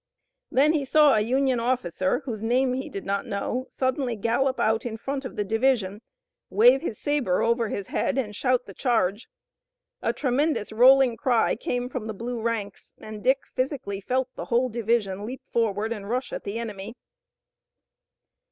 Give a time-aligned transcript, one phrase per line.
[0.49, 4.83] Then he saw a Union officer, whose name he did not know suddenly gallop out
[4.83, 6.01] in front of the division,
[6.49, 9.29] wave his saber over his head and shout the charge.
[10.01, 14.69] A tremendous rolling cry came from the blue ranks and Dick physically felt the whole
[14.69, 16.95] division leap forward and rush at the enemy.